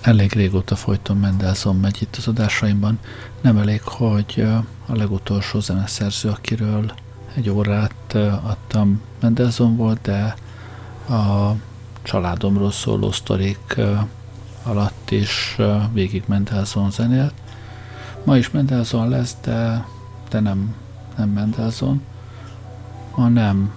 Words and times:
elég 0.00 0.32
régóta 0.32 0.76
folyton 0.76 1.16
Mendelssohn 1.16 1.76
megy 1.76 2.02
itt 2.02 2.16
az 2.16 2.28
adásaimban. 2.28 2.98
Nem 3.40 3.58
elég, 3.58 3.82
hogy 3.82 4.46
a 4.86 4.94
legutolsó 4.94 5.60
zeneszerző, 5.60 6.28
akiről 6.28 6.92
egy 7.34 7.50
órát 7.50 8.14
adtam 8.42 9.00
Mendelssohn 9.20 9.76
volt, 9.76 10.00
de 10.00 10.34
a 11.14 11.54
családomról 12.02 12.70
szóló 12.70 13.12
sztorik 13.12 13.76
alatt 14.62 15.10
is 15.10 15.56
végig 15.92 16.22
Mendelssohn 16.26 16.90
zenélt. 16.90 17.34
Ma 18.24 18.36
is 18.36 18.50
Mendelssohn 18.50 19.08
lesz, 19.08 19.36
de, 19.42 19.86
de 20.28 20.40
nem, 20.40 20.74
nem 21.16 21.28
Mendelssohn, 21.28 21.96
hanem 23.10 23.72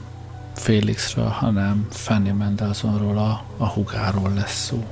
Félixről, 0.55 1.27
hanem 1.27 1.87
Fanny 1.89 2.33
Mendelssohnról, 2.33 3.17
a, 3.17 3.43
a 3.57 3.67
hugáról 3.67 4.33
lesz 4.33 4.65
szó. 4.65 4.85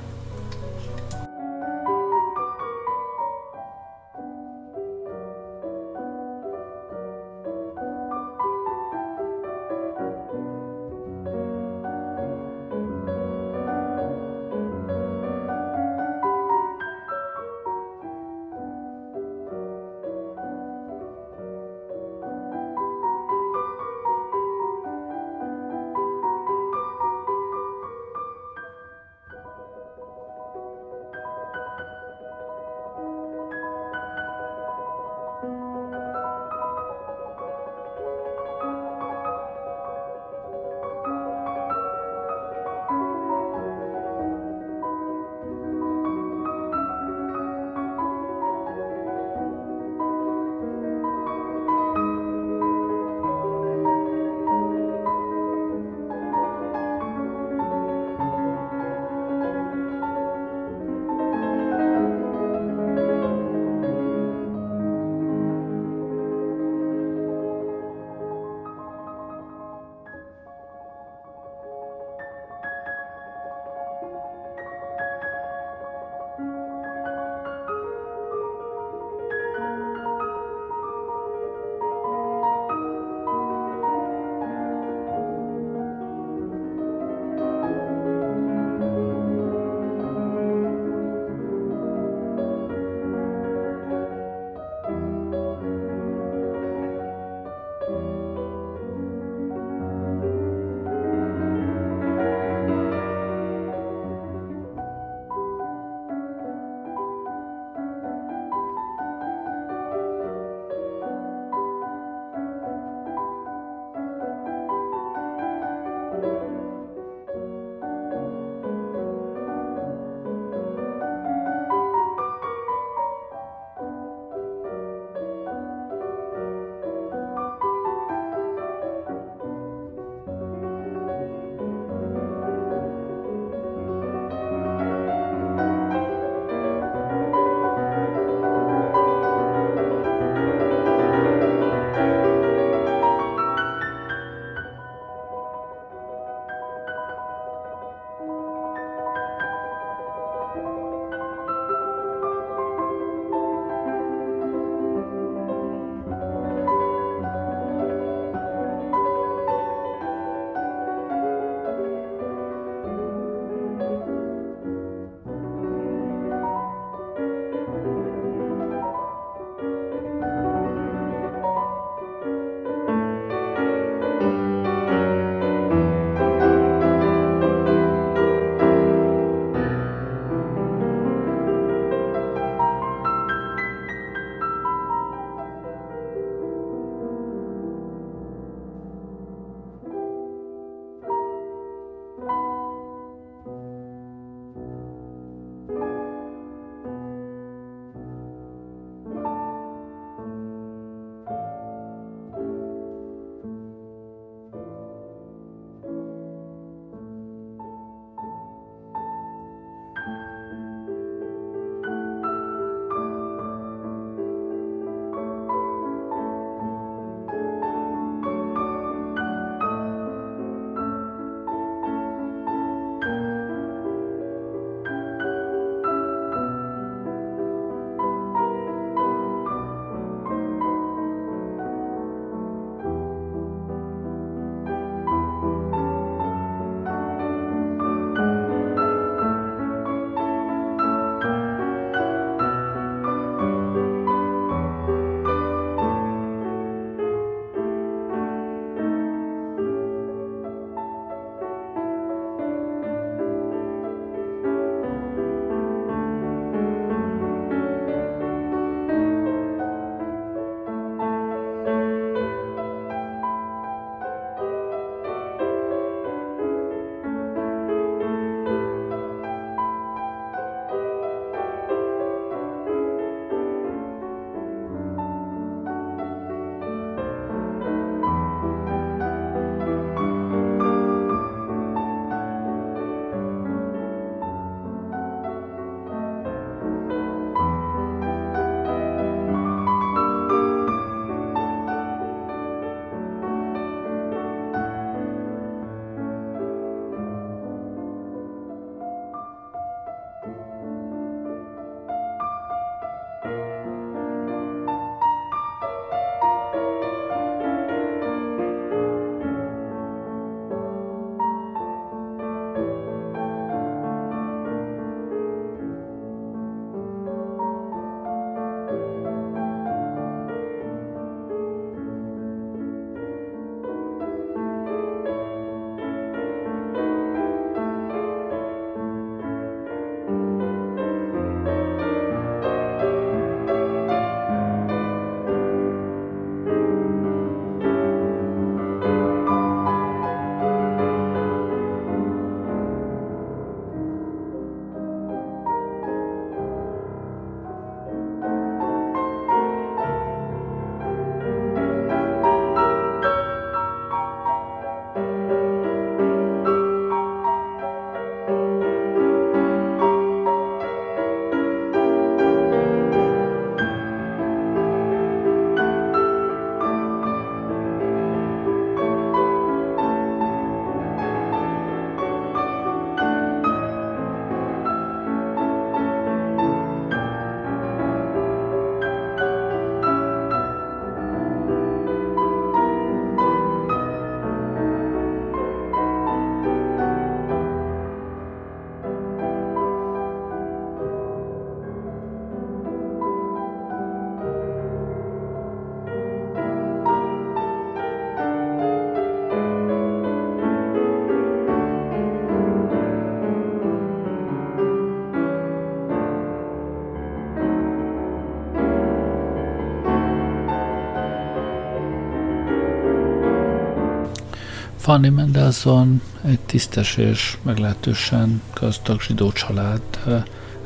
Fanny 414.88 415.10
Mendelssohn 415.12 416.00
egy 416.24 416.38
tisztes 416.38 416.96
és 416.96 417.36
meglehetősen 417.42 418.42
gazdag 418.54 419.00
zsidó 419.00 419.32
család 419.32 419.82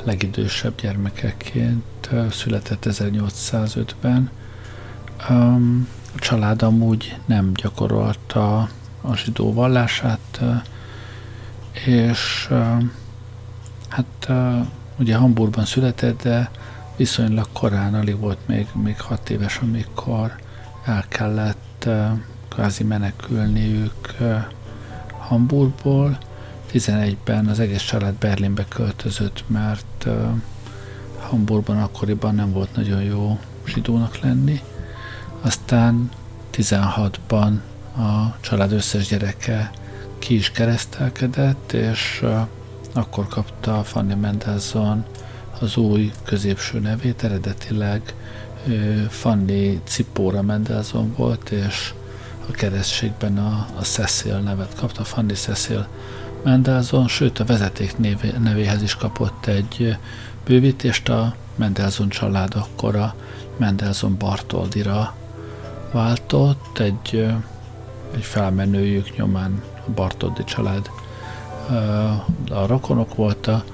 legidősebb 0.03 0.73
gyermekeként 0.81 2.09
született 2.31 2.85
1805-ben. 2.89 4.29
A 5.17 6.19
család 6.19 6.61
amúgy 6.61 7.17
nem 7.25 7.51
gyakorolta 7.53 8.69
a 9.01 9.15
zsidó 9.15 9.53
vallását, 9.53 10.41
és 11.85 12.49
hát 13.87 14.31
ugye 14.99 15.15
Hamburgban 15.15 15.65
született, 15.65 16.21
de 16.21 16.51
viszonylag 16.95 17.47
korán, 17.53 17.93
alig 17.93 18.19
volt 18.19 18.47
még, 18.47 18.67
még 18.83 19.01
hat 19.01 19.29
éves, 19.29 19.57
amikor 19.57 20.35
el 20.85 21.03
kellett 21.07 21.89
kvázi 22.53 22.83
menekülniük 22.83 24.17
Hamburgból. 25.17 26.17
11-ben 26.73 27.47
az 27.47 27.59
egész 27.59 27.81
család 27.81 28.13
Berlinbe 28.13 28.65
költözött, 28.69 29.43
mert 29.47 30.07
Hamburgban 31.19 31.81
akkoriban 31.81 32.35
nem 32.35 32.51
volt 32.51 32.75
nagyon 32.75 33.01
jó 33.01 33.39
zsidónak 33.65 34.19
lenni. 34.19 34.61
Aztán 35.41 36.11
16-ban 36.53 37.59
a 37.95 38.39
család 38.39 38.71
összes 38.71 39.07
gyereke 39.07 39.71
ki 40.19 40.35
is 40.35 40.51
keresztelkedett, 40.51 41.71
és 41.73 42.23
akkor 42.93 43.27
kapta 43.27 43.83
Fanny 43.83 44.17
Mendelssohn 44.17 44.99
az 45.59 45.77
új 45.77 46.11
középső 46.23 46.79
nevét, 46.79 47.23
eredetileg 47.23 48.13
Fanny 49.09 49.81
Cipóra 49.83 50.41
Mendelssohn 50.41 51.13
volt, 51.15 51.49
és 51.49 51.93
a 52.49 52.51
keresztségben 52.51 53.37
a, 53.37 53.67
a 53.75 53.81
Cecil 53.81 54.37
nevet 54.37 54.75
kapta, 54.75 55.03
Fanny 55.03 55.33
Cecil 55.33 55.87
Mendelssohn, 56.43 57.07
sőt 57.07 57.39
a 57.39 57.45
vezeték 57.45 57.97
névé, 57.97 58.33
nevéhez 58.43 58.81
is 58.81 58.95
kapott 58.95 59.45
egy 59.45 59.97
bővítést, 60.45 61.09
a 61.09 61.35
Mendelssohn 61.55 62.09
család 62.09 62.53
akkor 62.55 62.95
a 62.95 63.15
Mendelssohn 63.57 64.17
Bartoldira 64.17 65.15
váltott, 65.91 66.79
egy, 66.79 67.27
egy 68.15 68.23
felmenőjük 68.23 69.17
nyomán 69.17 69.63
a 69.87 69.91
Bartoldi 69.91 70.43
család 70.43 70.89
a 72.49 72.65
rokonok 72.65 73.15
voltak, 73.15 73.65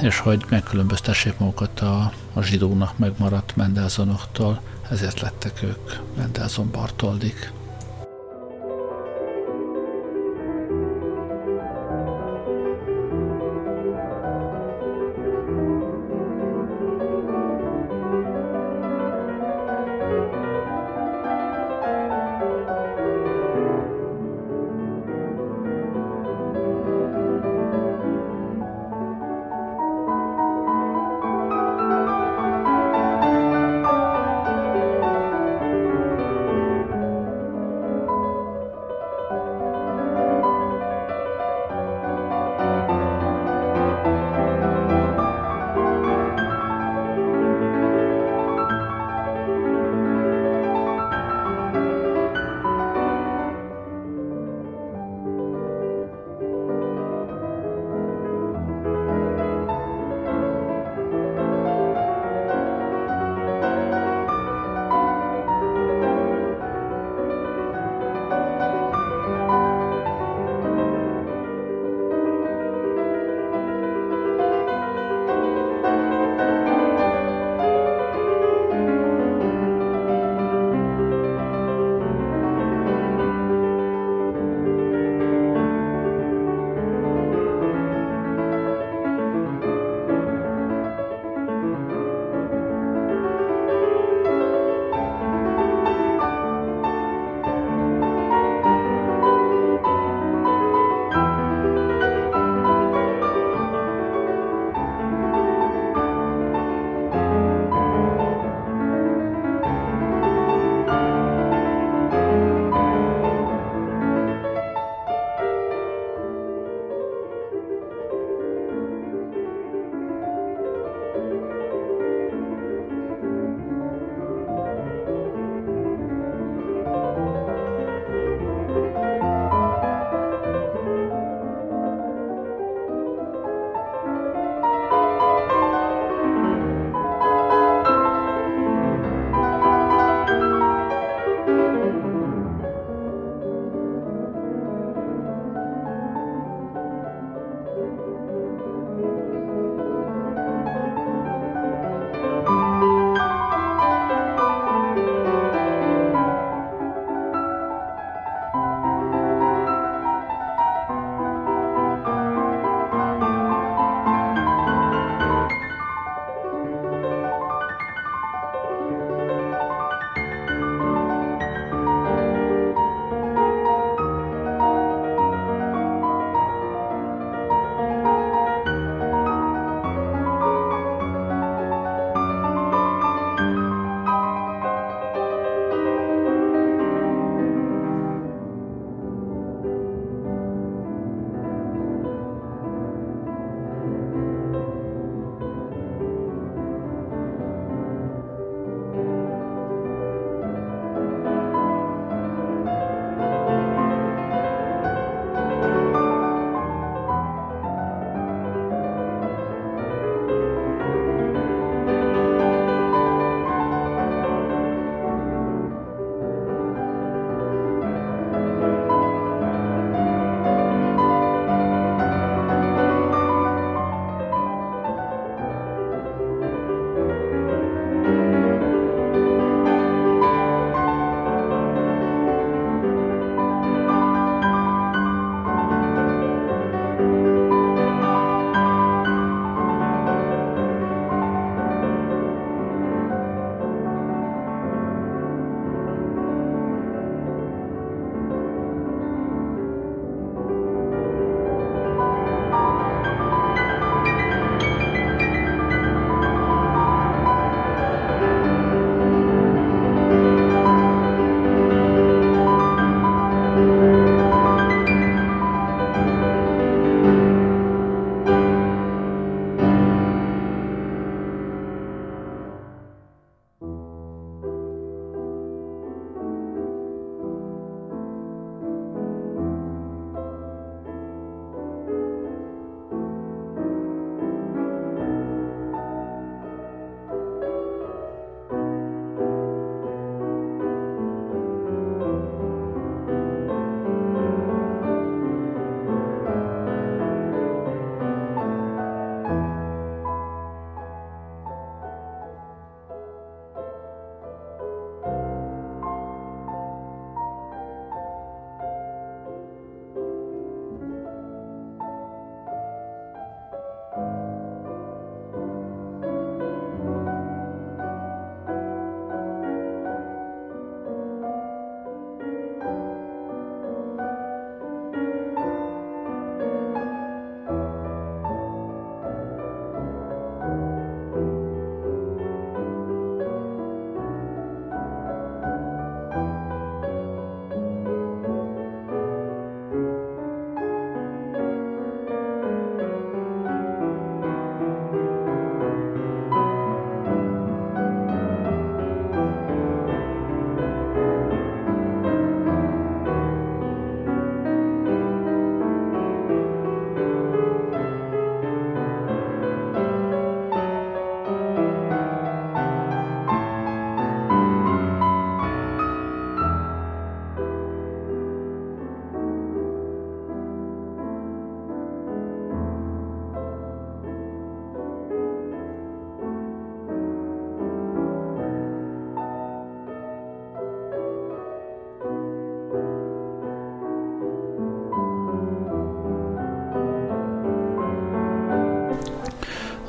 és 0.00 0.18
hogy 0.18 0.44
megkülönböztessék 0.48 1.38
magukat 1.38 1.80
a, 1.80 2.12
a 2.32 2.42
zsidónak 2.42 2.98
megmaradt 2.98 3.56
Mendelssohnoktól, 3.56 4.60
ezért 4.90 5.20
lettek 5.20 5.62
ők 5.62 5.92
Mendelssohn 6.16 6.70
Bartoldik. 6.70 7.52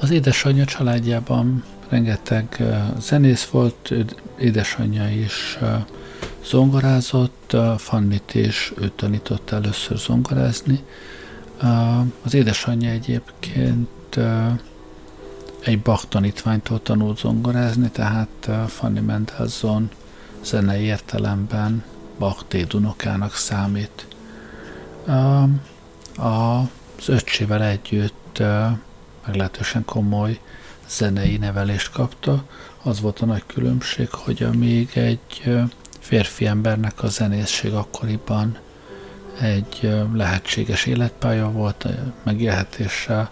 Az 0.07 0.13
édesanyja 0.13 0.65
családjában 0.65 1.63
rengeteg 1.89 2.63
zenész 2.99 3.45
volt, 3.45 3.93
édesanyja 4.39 5.09
is 5.09 5.57
zongorázott, 6.45 7.55
Fannit 7.77 8.33
is 8.33 8.73
ő 8.77 8.91
tanított 8.95 9.51
először 9.51 9.97
zongorázni. 9.97 10.83
Az 12.23 12.33
édesanyja 12.33 12.89
egyébként 12.89 14.19
egy 15.59 15.81
Bach 15.81 16.07
tanítványtól 16.07 16.81
tanult 16.81 17.17
zongorázni, 17.17 17.89
tehát 17.89 18.49
Fanny 18.67 18.99
Mendelssohn 18.99 19.83
zenei 20.43 20.83
értelemben 20.83 21.83
Bach 22.19 22.43
dédunokának 22.47 23.35
számít. 23.35 24.07
Az 26.17 27.07
öccsével 27.07 27.63
együtt 27.63 28.41
meglehetősen 29.27 29.85
komoly 29.85 30.39
zenei 30.87 31.37
nevelést 31.37 31.91
kapta. 31.91 32.43
Az 32.83 33.01
volt 33.01 33.19
a 33.19 33.25
nagy 33.25 33.43
különbség, 33.45 34.09
hogy 34.09 34.43
amíg 34.43 34.89
egy 34.93 35.57
férfi 35.99 36.45
embernek 36.45 37.03
a 37.03 37.07
zenészség 37.07 37.73
akkoriban 37.73 38.57
egy 39.41 39.91
lehetséges 40.13 40.85
életpálya 40.85 41.51
volt, 41.51 41.87
megélhetéssel, 42.23 43.29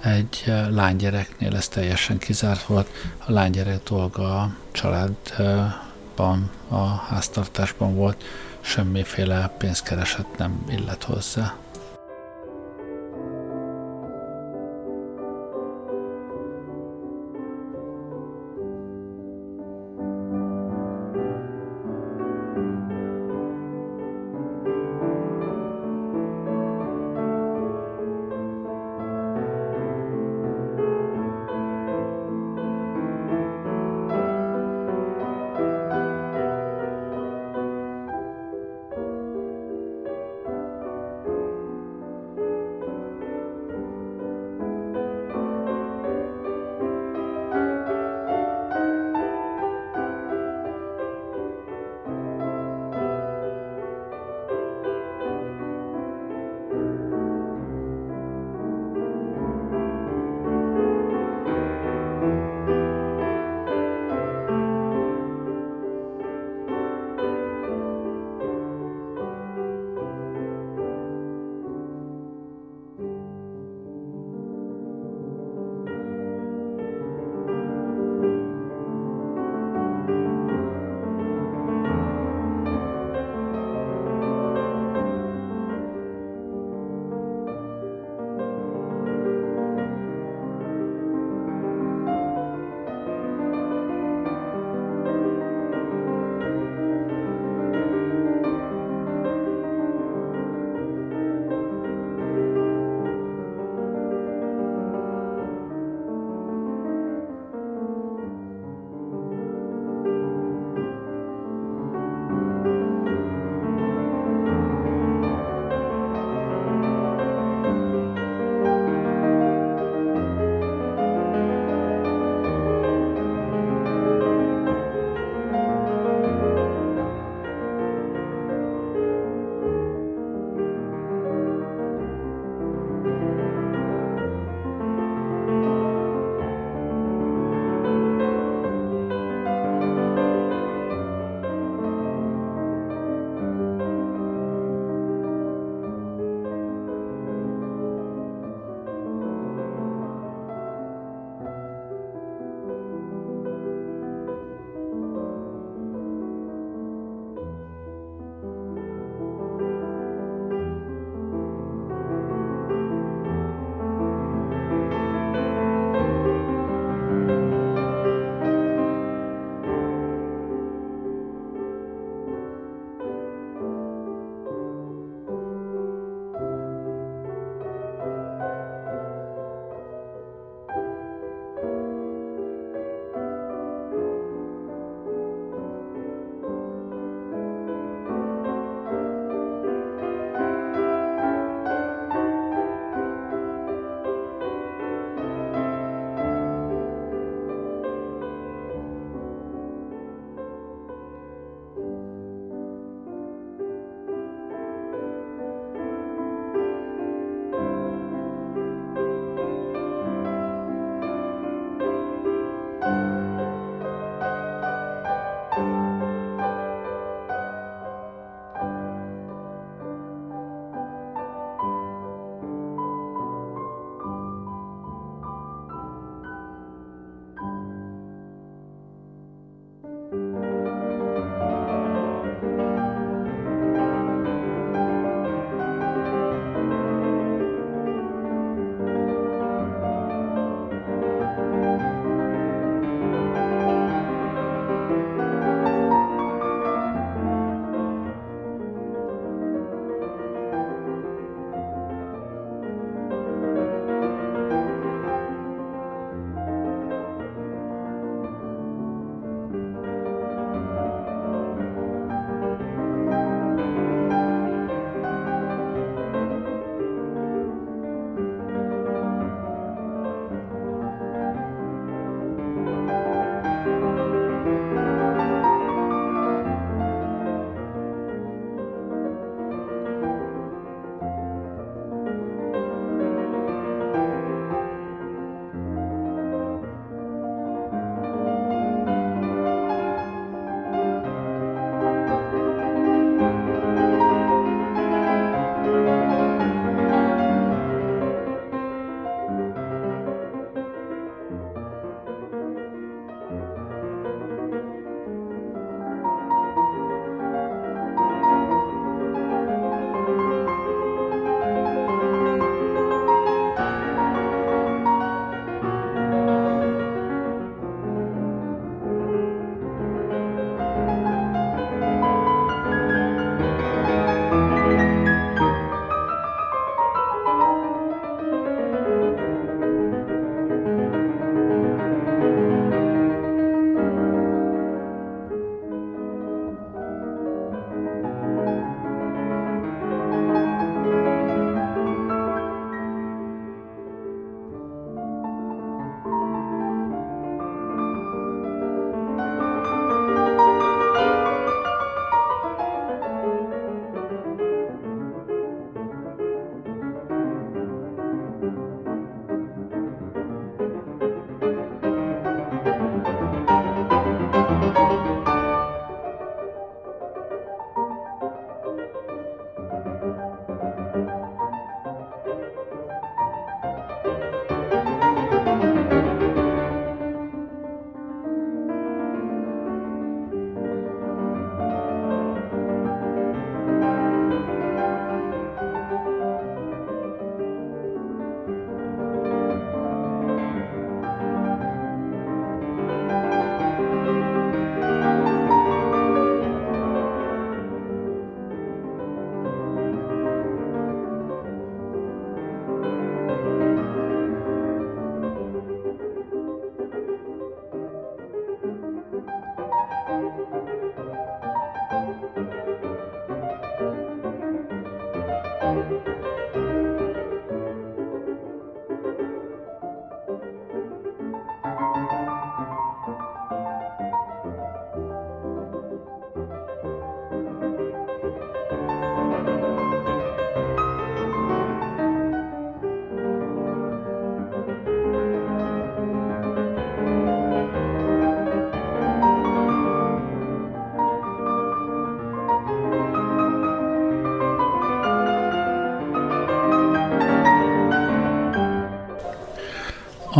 egy 0.00 0.44
lánygyereknél 0.70 1.56
ez 1.56 1.68
teljesen 1.68 2.18
kizárt 2.18 2.62
volt. 2.62 2.88
A 3.26 3.32
lánygyerek 3.32 3.82
dolga 3.82 4.40
a 4.40 4.54
családban, 4.72 6.50
a 6.68 6.84
háztartásban 6.86 7.94
volt, 7.94 8.24
semmiféle 8.60 9.54
pénzkereset 9.58 10.38
nem 10.38 10.64
illet 10.68 11.02
hozzá. 11.02 11.54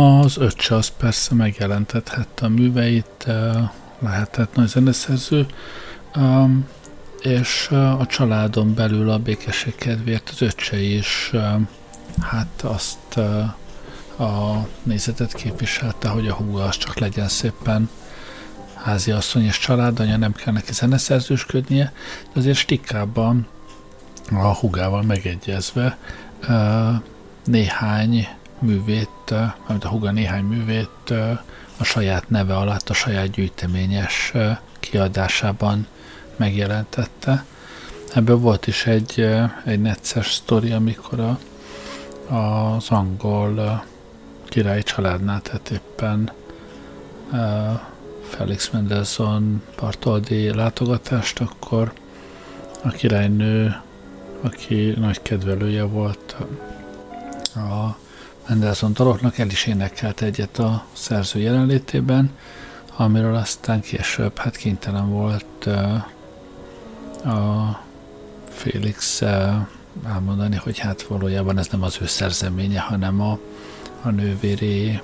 Az 0.03 0.37
öccse 0.37 0.75
az 0.75 0.87
persze 0.87 1.33
megjelentethette 1.35 2.45
a 2.45 2.49
műveit, 2.49 3.27
lehetett 3.99 4.55
nagy 4.55 4.67
zeneszerző, 4.67 5.45
um, 6.15 6.67
és 7.21 7.67
a 7.71 8.05
családon 8.05 8.73
belül 8.73 9.09
a 9.09 9.17
békesség 9.17 9.75
kedvéért 9.75 10.29
az 10.29 10.41
öccse 10.41 10.81
is 10.81 11.31
hát 12.21 12.61
azt 12.61 13.17
a 14.19 14.67
nézetet 14.83 15.33
képviselte, 15.33 16.07
hogy 16.07 16.27
a 16.27 16.33
húga 16.33 16.63
az 16.63 16.77
csak 16.77 16.99
legyen 16.99 17.27
szépen 17.27 17.89
háziasszony 18.73 19.45
és 19.45 19.59
családanya, 19.59 20.17
nem 20.17 20.33
kell 20.33 20.53
neki 20.53 20.73
zeneszerzősködnie, 20.73 21.93
de 22.33 22.39
azért 22.39 22.57
stikában 22.57 23.47
a 24.31 24.53
hugával 24.53 25.01
megegyezve 25.01 25.97
néhány 27.45 28.27
művét, 28.63 29.33
amit 29.67 29.83
a 29.83 29.87
huga 29.87 30.11
néhány 30.11 30.43
művét 30.43 31.13
a 31.77 31.83
saját 31.83 32.29
neve 32.29 32.57
alatt, 32.57 32.89
a 32.89 32.93
saját 32.93 33.29
gyűjteményes 33.29 34.33
kiadásában 34.79 35.87
megjelentette. 36.35 37.45
Ebből 38.13 38.37
volt 38.37 38.67
is 38.67 38.85
egy, 38.85 39.27
egy 39.65 39.81
necces 39.81 40.33
sztori, 40.33 40.71
amikor 40.71 41.19
a, 41.19 41.37
az 42.33 42.89
angol 42.89 43.83
királyi 44.45 44.83
családnál, 44.83 45.41
tehát 45.41 45.69
éppen 45.69 46.31
Felix 48.29 48.69
Mendelssohn 48.69 49.61
partoldi 49.75 50.53
látogatást, 50.53 51.39
akkor 51.39 51.93
a 52.83 52.89
királynő, 52.89 53.81
aki 54.41 54.93
nagy 54.97 55.21
kedvelője 55.21 55.83
volt 55.83 56.35
a 57.55 57.97
Mendelssohn 58.47 58.93
daloknak, 58.93 59.37
el 59.37 59.47
is 59.47 59.65
énekelt 59.65 60.21
egyet 60.21 60.59
a 60.59 60.85
szerző 60.93 61.39
jelenlétében, 61.39 62.31
amiről 62.95 63.35
aztán 63.35 63.81
később 63.81 64.37
hát 64.37 64.55
kénytelen 64.55 65.09
volt 65.09 65.65
a 67.25 67.79
Félix 68.49 69.21
elmondani, 70.05 70.55
hogy 70.55 70.79
hát 70.79 71.01
valójában 71.01 71.57
ez 71.57 71.67
nem 71.67 71.83
az 71.83 71.97
ő 72.01 72.05
szerzeménye, 72.05 72.79
hanem 72.79 73.21
a, 73.21 73.39
a 74.01 74.09
nővéré 74.09 75.01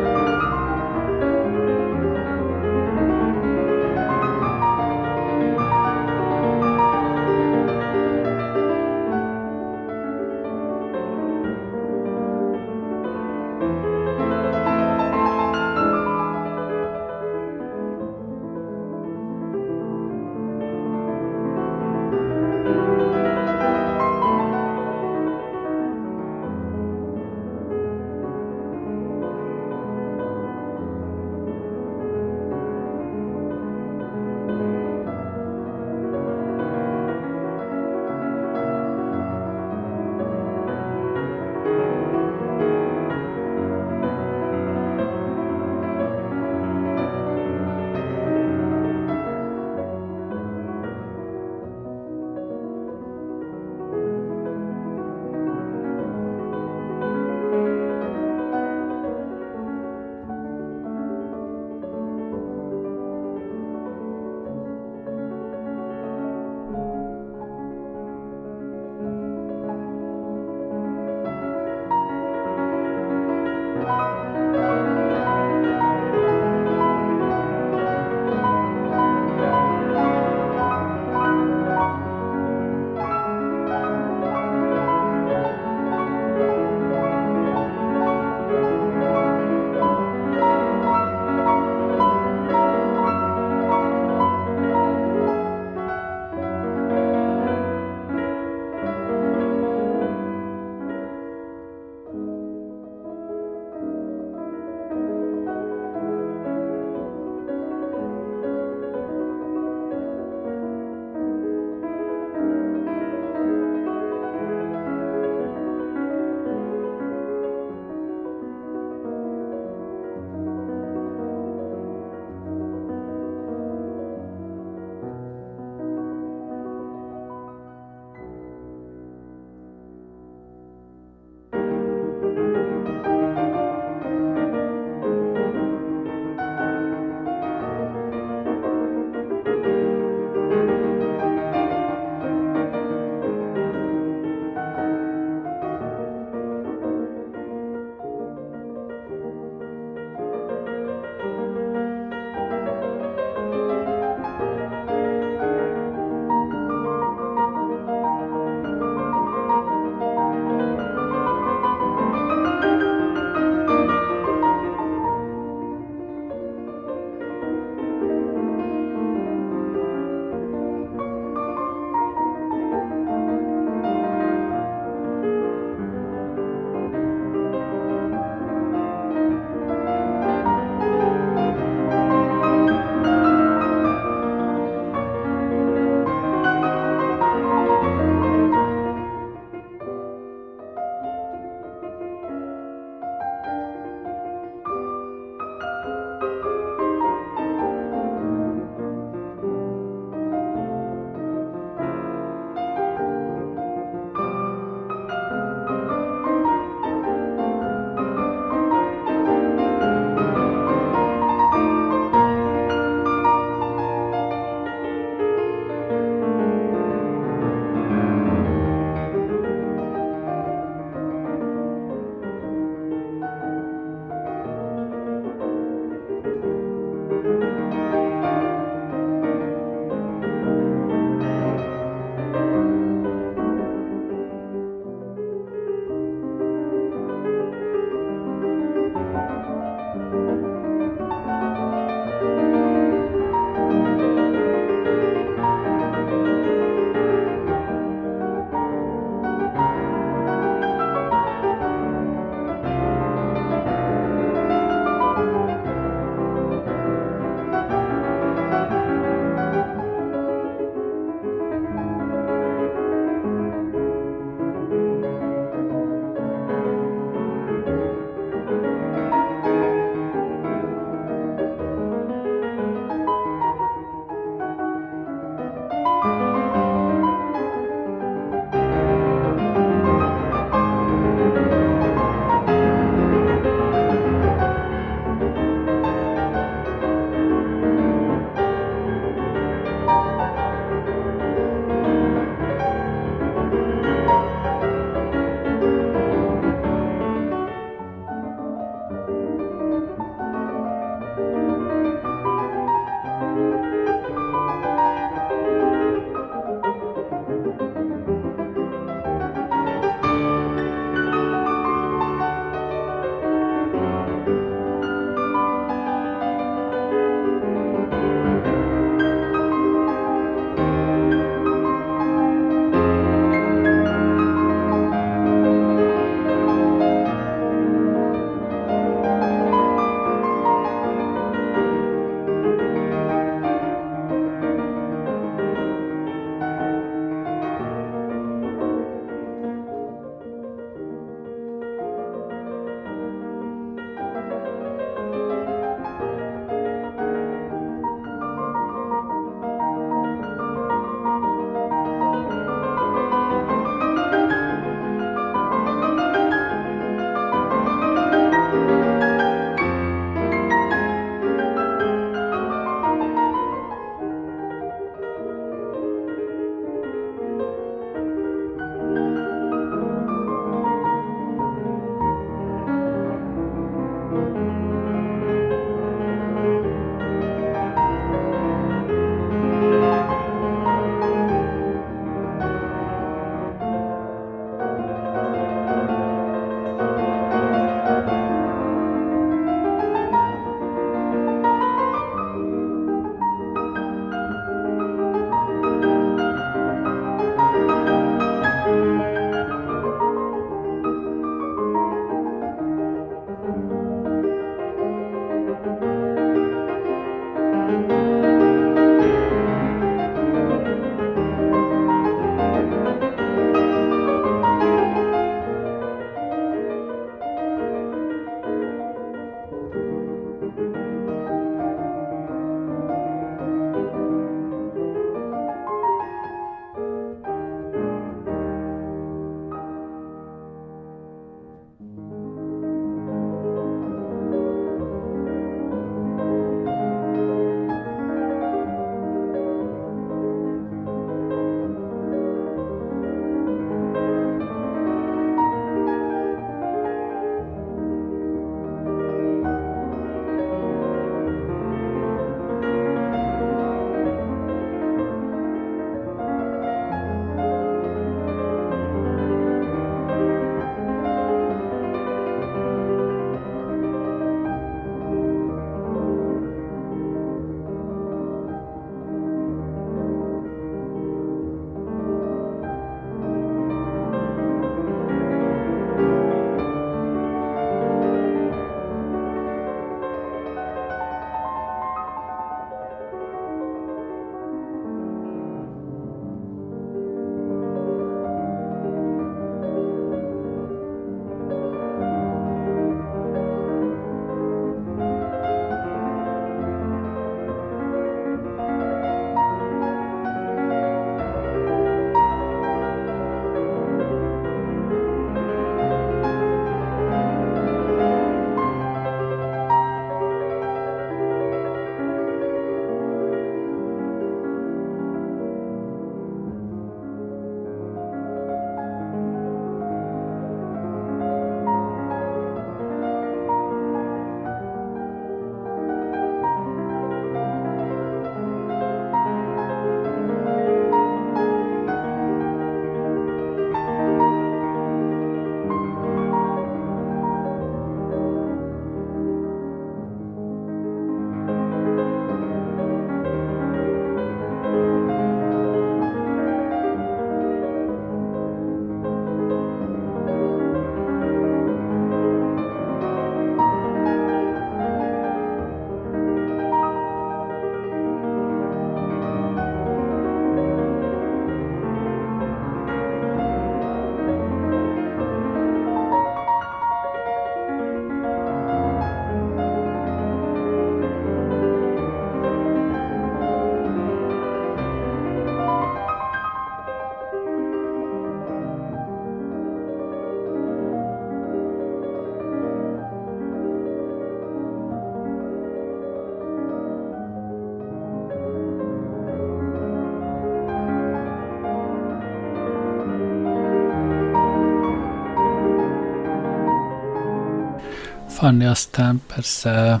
Fanni 598.42 598.64
aztán 598.64 599.22
persze 599.34 600.00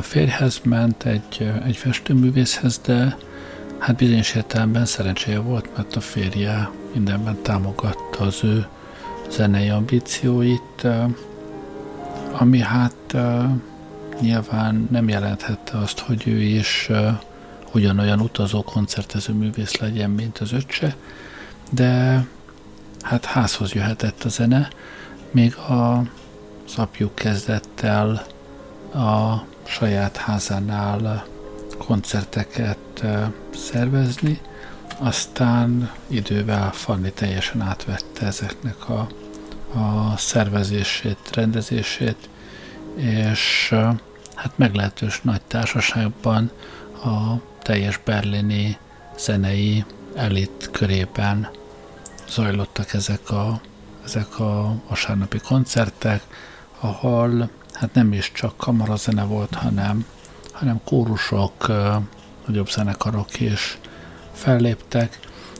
férjhez 0.00 0.60
ment 0.64 1.04
egy, 1.04 1.52
egy 1.64 1.76
festőművészhez, 1.76 2.78
de 2.78 3.16
hát 3.78 3.96
bizonyos 3.96 4.34
értelemben 4.34 4.84
szerencséje 4.84 5.38
volt, 5.38 5.76
mert 5.76 5.96
a 5.96 6.00
férje 6.00 6.70
mindenben 6.94 7.42
támogatta 7.42 8.18
az 8.18 8.38
ő 8.42 8.66
zenei 9.30 9.68
ambícióit, 9.68 10.86
ami 12.32 12.58
hát 12.58 13.16
nyilván 14.20 14.88
nem 14.90 15.08
jelenthette 15.08 15.78
azt, 15.78 15.98
hogy 15.98 16.22
ő 16.26 16.40
is 16.40 16.90
ugyanolyan 17.72 18.20
utazó 18.20 18.62
koncertező 18.62 19.32
művész 19.32 19.76
legyen, 19.76 20.10
mint 20.10 20.38
az 20.38 20.52
öccse, 20.52 20.96
de 21.70 22.24
hát 23.02 23.24
házhoz 23.24 23.72
jöhetett 23.72 24.24
a 24.24 24.28
zene, 24.28 24.68
még 25.30 25.56
a, 25.56 26.02
az 26.72 26.78
apjuk 26.78 27.14
kezdett 27.14 27.80
el 27.80 28.26
a 28.94 29.44
saját 29.66 30.16
házánál 30.16 31.26
koncerteket 31.78 33.04
szervezni, 33.54 34.40
aztán 34.98 35.90
idővel 36.06 36.72
Fanni 36.72 37.12
teljesen 37.12 37.60
átvette 37.60 38.26
ezeknek 38.26 38.88
a, 38.88 39.08
a 39.78 40.16
szervezését, 40.16 41.30
rendezését, 41.32 42.28
és 42.96 43.74
hát 44.34 44.52
meglehetős 44.56 45.20
nagy 45.20 45.42
társaságban 45.42 46.50
a 47.04 47.34
teljes 47.62 48.00
berlini 48.04 48.78
zenei 49.18 49.84
elit 50.14 50.68
körében 50.72 51.48
zajlottak 52.28 52.92
ezek 52.92 53.30
a, 53.30 53.60
ezek 54.04 54.38
a 54.38 54.74
vasárnapi 54.88 55.38
koncertek, 55.38 56.22
ahol 56.82 57.50
hát 57.72 57.94
nem 57.94 58.12
is 58.12 58.32
csak 58.32 58.56
kamarazene 58.56 59.24
volt, 59.24 59.54
hanem, 59.54 60.06
hanem 60.52 60.80
kórusok, 60.84 61.72
nagyobb 62.46 62.70
zenekarok 62.70 63.40
is 63.40 63.78
felléptek, 64.32 65.18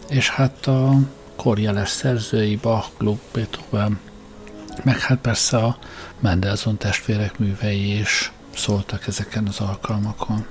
és 0.09 0.31
hát 0.31 0.67
a 0.67 0.95
korjeles 1.37 1.89
szerzői, 1.89 2.57
Bach, 2.57 2.89
Gluck, 2.99 3.21
Beethoven, 3.33 3.99
meg 4.85 4.99
hát 4.99 5.19
persze 5.19 5.57
a 5.57 5.79
Mendelssohn 6.21 6.77
testvérek 6.77 7.39
művei 7.39 7.99
is 7.99 8.33
szóltak 8.55 9.07
ezeken 9.07 9.47
az 9.47 9.61
alkalmakon. 9.61 10.47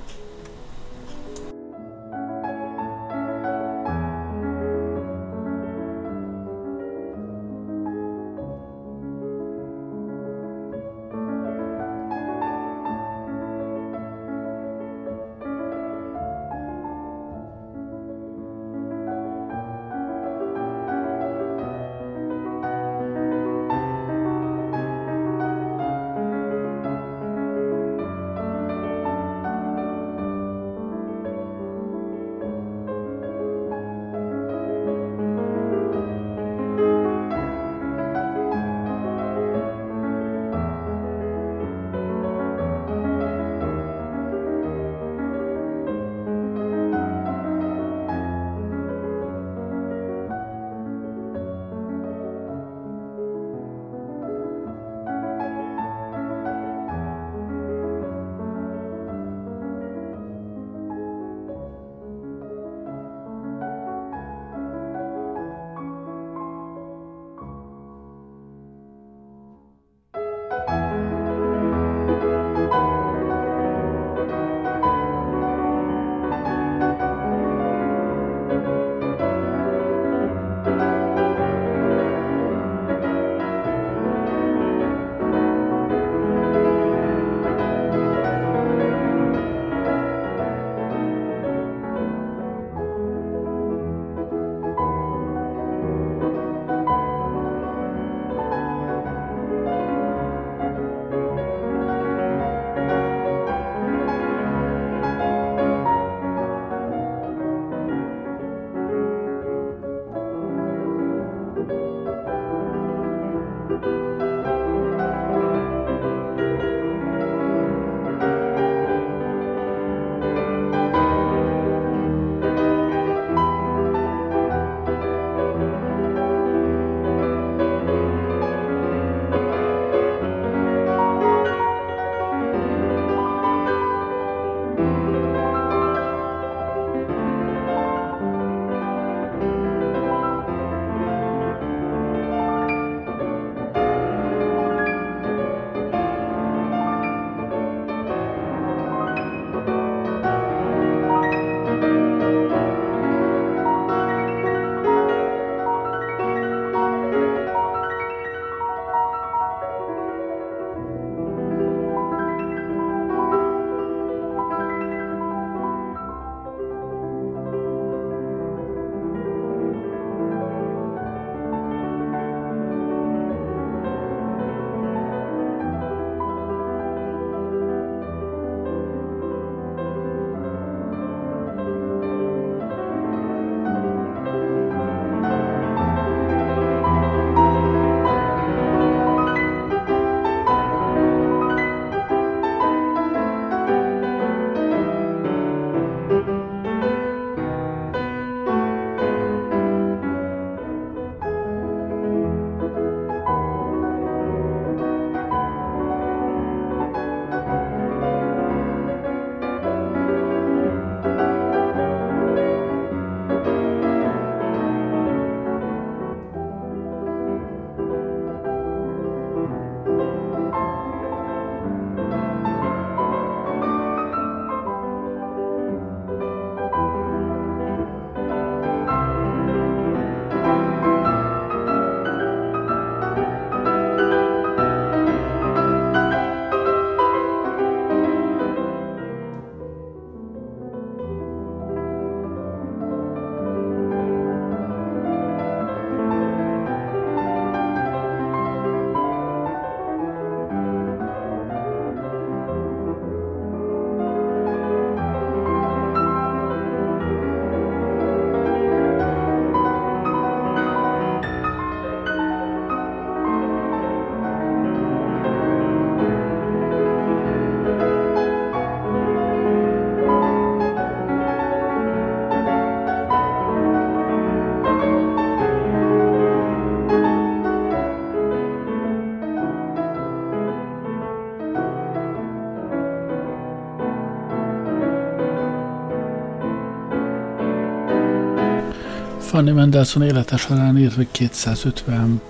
Fanny 289.42 289.54
Mendelssohn 289.54 290.04
élete 290.04 290.36
során 290.36 290.78
írt, 290.78 290.94
hogy 290.94 291.08
250 291.10 292.20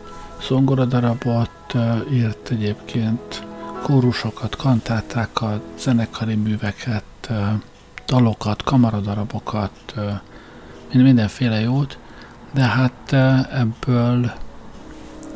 zongoradarabot, 0.48 1.74
írt 2.12 2.50
egyébként 2.50 3.46
kórusokat, 3.82 4.56
kantátákat, 4.56 5.60
zenekari 5.78 6.34
műveket, 6.34 7.30
dalokat, 8.06 8.62
kamaradarabokat, 8.62 9.94
mindenféle 10.92 11.60
jót, 11.60 11.98
de 12.52 12.62
hát 12.62 13.12
ebből 13.52 14.32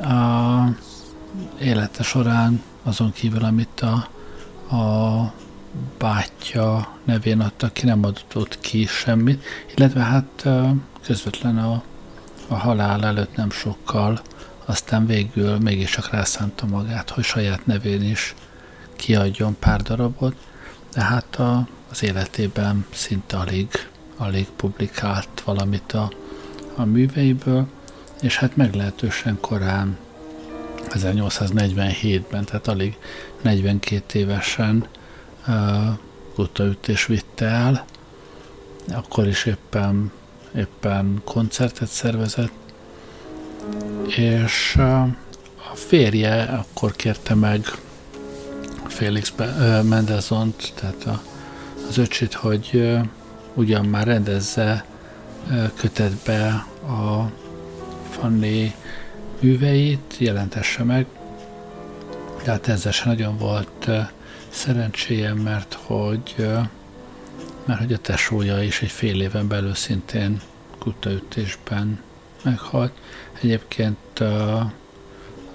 a 0.03 0.64
élete 1.59 2.03
során 2.03 2.62
azon 2.83 3.12
kívül, 3.12 3.45
amit 3.45 3.81
a, 3.81 4.09
a 4.77 5.33
bátyja 5.99 6.89
nevén 7.05 7.41
adta 7.41 7.68
ki, 7.68 7.87
nem 7.87 8.05
adott 8.05 8.59
ki 8.61 8.87
semmit, 8.87 9.45
illetve 9.74 10.01
hát 10.01 10.49
közvetlen 11.07 11.59
a, 11.59 11.82
a 12.48 12.54
halál 12.54 13.04
előtt 13.04 13.36
nem 13.36 13.50
sokkal, 13.50 14.20
aztán 14.64 15.07
végül 15.07 15.59
mégiscsak 15.59 16.11
rászánta 16.11 16.66
magát, 16.66 17.11
hogy 17.11 17.24
saját 17.24 17.66
nevén 17.66 18.02
is 18.02 18.34
kiadjon 18.96 19.57
pár 19.59 19.82
darabot, 19.82 20.34
de 20.92 21.00
hát 21.02 21.36
a, 21.36 21.68
az 21.90 22.02
életében 22.02 22.86
szinte 22.92 23.36
alig, 23.36 23.68
alig 24.16 24.46
publikált 24.57 25.42
valamit 25.44 25.92
a, 25.92 26.11
a 26.76 26.84
műveiből, 26.84 27.66
és 28.20 28.36
hát 28.36 28.57
meglehetősen 28.57 29.38
korán, 29.40 29.96
1847-ben, 30.88 32.44
tehát 32.44 32.68
alig 32.68 32.96
42 33.42 34.18
évesen 34.18 34.86
kutaütés 36.34 37.07
vitte 37.07 37.46
el, 37.46 37.84
akkor 38.92 39.26
is 39.26 39.44
éppen, 39.44 40.12
éppen 40.57 41.20
koncertet 41.24 41.88
szervezett, 41.88 42.52
és 44.07 44.76
a 45.72 45.74
férje 45.74 46.42
akkor 46.42 46.92
kérte 46.92 47.34
meg 47.34 47.64
Félix 48.86 49.32
Mendelssohn-t, 49.82 50.72
tehát 50.74 51.20
az 51.88 51.98
öcsit, 51.98 52.34
hogy 52.34 52.96
ugyan 53.54 53.84
már 53.86 54.07
rendezze 54.07 54.84
kötetbe 55.76 56.46
a 56.86 57.30
Fanny 58.11 58.72
műveit, 59.40 60.14
jelentesse 60.18 60.84
meg. 60.84 61.07
Tehát 62.42 62.68
ezzel 62.68 62.92
sem 62.92 63.09
nagyon 63.09 63.38
volt 63.38 63.88
szerencséjem, 64.48 65.36
mert 65.36 65.78
hogy, 65.82 66.48
mert 67.67 67.81
hogy 67.81 67.93
a 67.93 67.99
tesója 67.99 68.62
is 68.62 68.83
egy 68.83 68.91
fél 68.91 69.21
éven 69.21 69.49
belül 69.49 69.75
szintén 69.75 70.41
kutaütésben 70.79 72.01
meghalt. 72.43 72.93
Egyébként 73.41 74.21
a, 74.21 74.73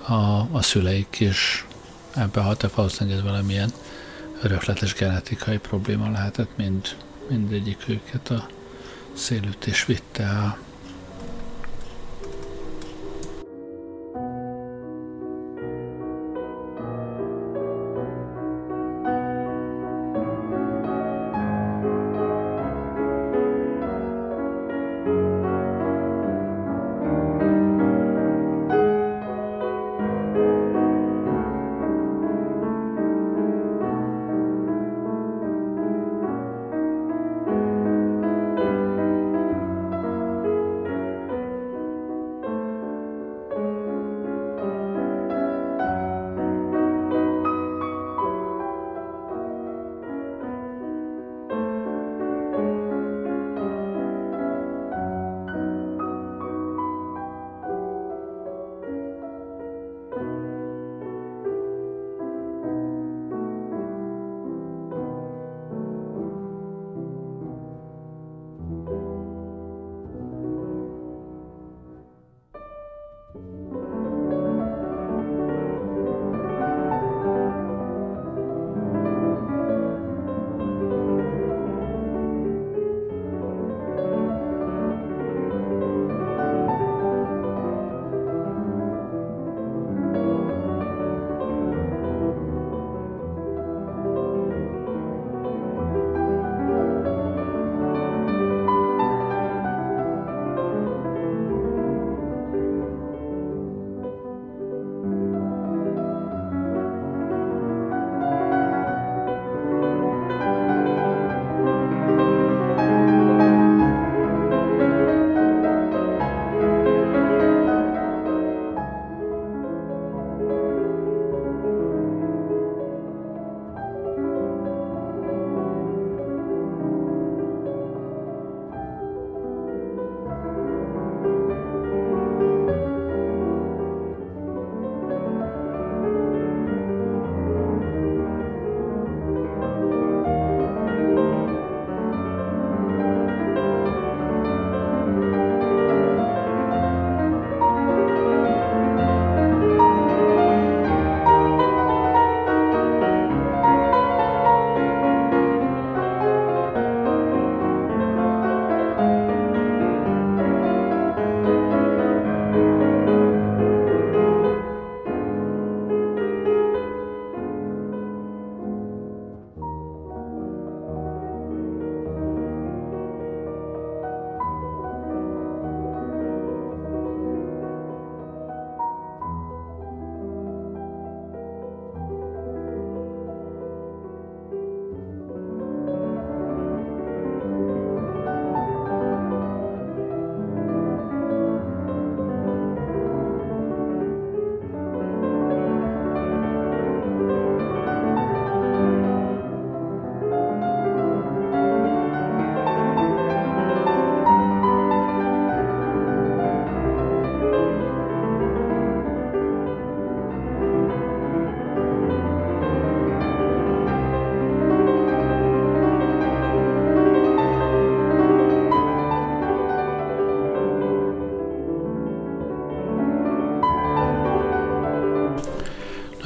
a, 0.08 0.48
a 0.52 0.62
szüleik 0.62 1.20
is 1.20 1.66
ebbe 2.16 2.42
haltak, 2.42 2.76
valószínűleg 2.76 3.18
ez 3.18 3.24
valamilyen 3.24 3.72
örökletes 4.42 4.94
genetikai 4.94 5.58
probléma 5.58 6.12
lehetett, 6.12 6.58
mind, 6.58 6.96
mindegyik 7.30 7.84
őket 7.88 8.30
a 8.30 8.48
szélütés 9.14 9.86
vitte 9.86 10.30
a 10.30 10.58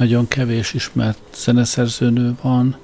nagyon 0.06 0.28
kevés 0.28 0.74
ismert 0.74 1.18
zeneszerzőnő 1.34 2.34
van, 2.42 2.76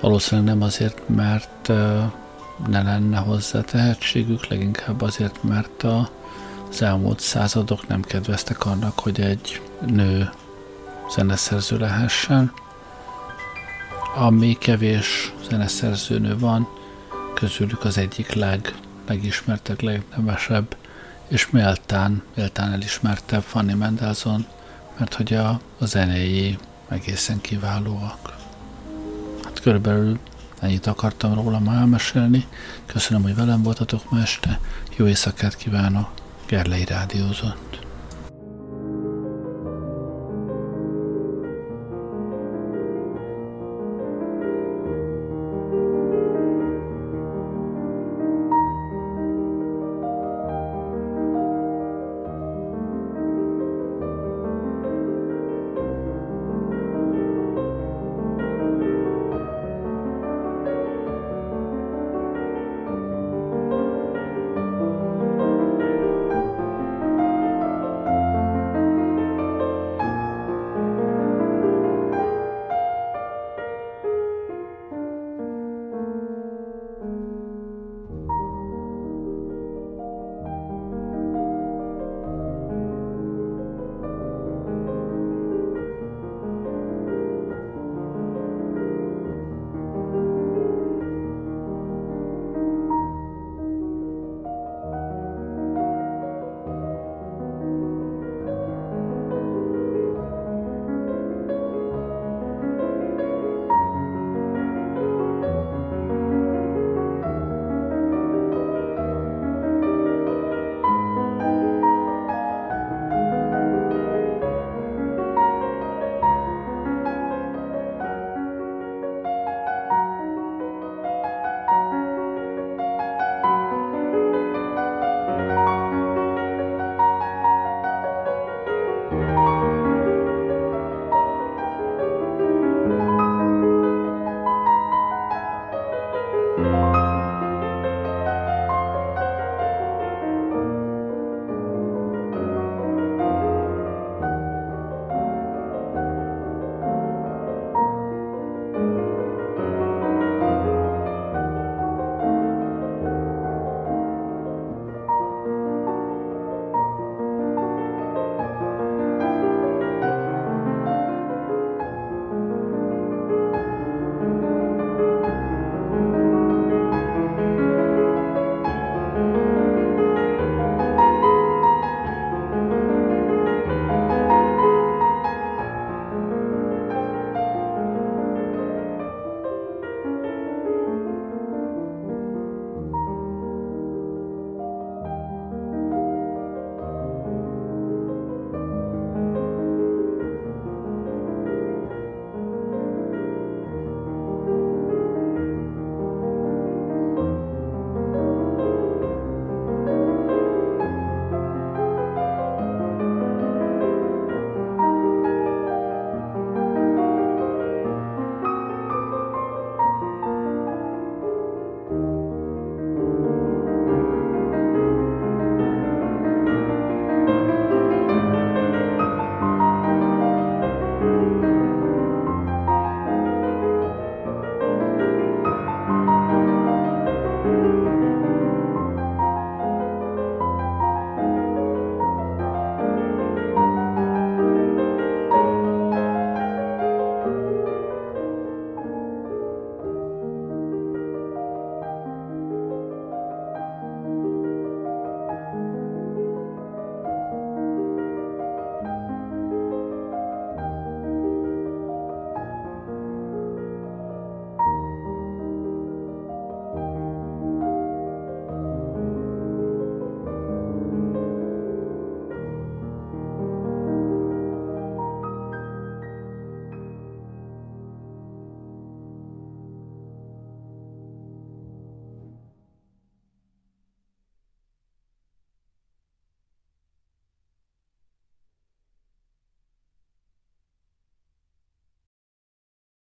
valószínűleg 0.00 0.54
nem 0.54 0.62
azért, 0.62 1.08
mert 1.08 1.68
ne 2.68 2.82
lenne 2.82 3.18
hozzá 3.18 3.60
tehetségük, 3.60 4.46
leginkább 4.46 5.00
azért, 5.00 5.42
mert 5.42 5.82
a, 5.82 6.10
az 6.70 6.82
elmúlt 6.82 7.20
századok 7.20 7.88
nem 7.88 8.02
kedveztek 8.02 8.66
annak, 8.66 8.98
hogy 8.98 9.20
egy 9.20 9.60
nő 9.86 10.30
zeneszerző 11.14 11.78
lehessen. 11.78 12.52
Ami 14.16 14.56
kevés 14.58 15.32
zeneszerzőnő 15.48 16.38
van, 16.38 16.68
közülük 17.34 17.84
az 17.84 17.98
egyik 17.98 18.32
leg, 18.32 18.74
legismertebb, 19.06 19.82
legnevesebb, 19.82 20.76
és 21.28 21.50
méltán, 21.50 22.22
méltán 22.34 22.72
elismertebb 22.72 23.42
Fanny 23.42 23.76
Mendelssohn, 23.76 24.40
mert 24.98 25.14
hogy 25.14 25.34
a, 25.34 25.60
a 25.78 25.84
zenéi 25.86 26.58
egészen 26.88 27.40
kiválóak. 27.40 28.36
Hát 29.44 29.60
körülbelül 29.60 30.18
ennyit 30.60 30.86
akartam 30.86 31.34
róla 31.34 31.58
ma 31.58 31.74
elmesélni. 31.74 32.46
Köszönöm, 32.86 33.22
hogy 33.22 33.34
velem 33.34 33.62
voltatok 33.62 34.10
ma 34.10 34.20
este. 34.20 34.60
Jó 34.96 35.06
éjszakát 35.06 35.56
kívánok. 35.56 36.10
Gerlei 36.46 36.84
Rádiózott. 36.84 37.77